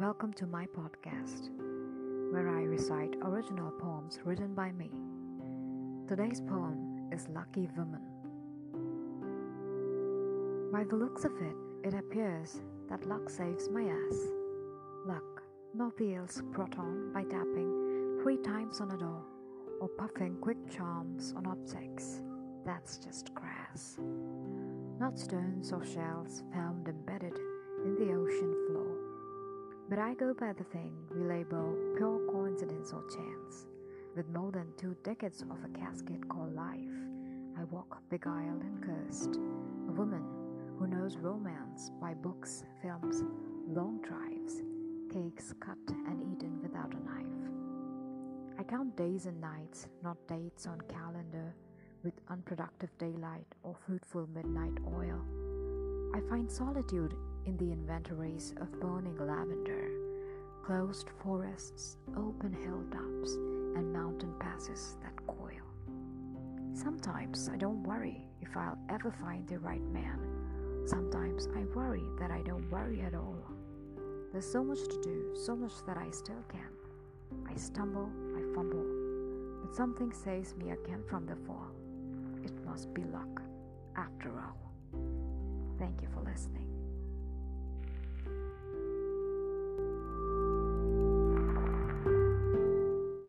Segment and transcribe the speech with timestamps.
[0.00, 1.50] welcome to my podcast,
[2.32, 4.88] where I recite original poems written by me.
[6.08, 8.00] Today's poem is Lucky Woman.
[10.72, 11.54] By the looks of it,
[11.86, 14.16] it appears that luck saves my ass.
[15.04, 15.42] Luck,
[15.74, 19.22] nobody else brought on by tapping three times on a door
[19.82, 22.22] or puffing quick charms on objects.
[22.64, 23.98] That's just grass.
[24.98, 27.38] Not stones or shells found embedded
[27.84, 28.19] in the.
[29.90, 33.66] But I go by the thing we label pure coincidence or chance.
[34.14, 36.94] With more than two decades of a casket called life,
[37.58, 39.34] I walk beguiled and cursed.
[39.88, 40.22] A woman
[40.78, 43.24] who knows romance by books, films,
[43.66, 44.62] long drives,
[45.12, 45.76] cakes cut
[46.06, 47.50] and eaten without a knife.
[48.60, 51.52] I count days and nights, not dates on calendar,
[52.04, 55.20] with unproductive daylight or fruitful midnight oil.
[56.14, 57.12] I find solitude
[57.46, 59.90] in the inventories of burning lavender,
[60.64, 63.34] closed forests, open hilltops,
[63.76, 65.48] and mountain passes that coil.
[66.74, 70.18] Sometimes I don't worry if I'll ever find the right man.
[70.86, 73.36] Sometimes I worry that I don't worry at all.
[74.32, 76.70] There's so much to do, so much that I still can.
[77.48, 78.86] I stumble, I fumble,
[79.62, 81.70] but something saves me again from the fall.
[82.44, 83.42] It must be luck,
[83.96, 84.56] after all.
[85.78, 86.79] Thank you for listening.